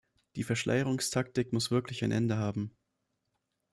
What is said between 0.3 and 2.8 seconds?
Die Verschleierungstaktik muss wirklich ein Ende haben!